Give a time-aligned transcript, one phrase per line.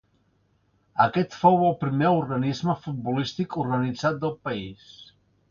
[1.03, 4.91] Aquest fou el primer organisme futbolístic organitzat del país.